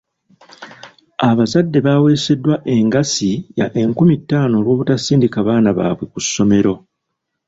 [1.29, 6.73] Abazadde baaweeseddwa engassi ya enkumi ttaano olw'obutasindika baana baabwe ku ssomero.